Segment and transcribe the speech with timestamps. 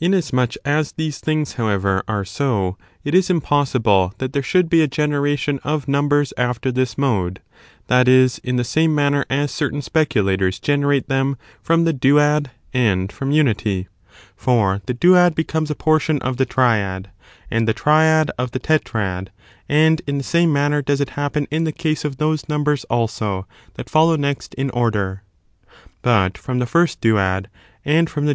[0.00, 4.82] Inasmuch as these things, however, are so, it in the^gin^ratfon impossible that there should be
[4.82, 7.40] a generation o' of numbers numbers after this mode,
[7.86, 11.38] that is, in the same man place after a ner as Certain speculators generatef them
[11.62, 12.00] from the wuh thS?
[12.00, 13.88] duad and from unity.
[14.36, 17.08] For the duad becomes a generation portion of the triad,
[17.50, 19.28] and the triad of the tetrad;
[19.70, 19.96] aSTftomunSy.
[19.96, 23.46] ^^^^^ *^6 Same manner does it happen in the case of those numbers, also,
[23.76, 25.22] that follow next in order.
[26.02, 27.46] But from the first duad,
[27.86, 28.30] and from the